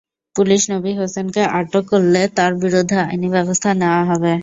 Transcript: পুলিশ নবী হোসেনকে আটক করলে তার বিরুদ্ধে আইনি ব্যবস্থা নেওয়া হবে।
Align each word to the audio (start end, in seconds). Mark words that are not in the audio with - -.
পুলিশ 0.35 0.61
নবী 0.73 0.91
হোসেনকে 0.99 1.41
আটক 1.59 1.83
করলে 1.91 2.21
তার 2.37 2.51
বিরুদ্ধে 2.61 2.97
আইনি 3.05 3.27
ব্যবস্থা 3.35 3.69
নেওয়া 3.81 4.03
হবে। 4.09 4.33